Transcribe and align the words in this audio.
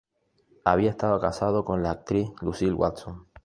Había 0.65 0.89
estado 0.89 1.19
casado 1.19 1.63
con 1.63 1.83
la 1.83 1.91
actriz 1.91 2.31
Lucile 2.41 2.73
Watson. 2.73 3.27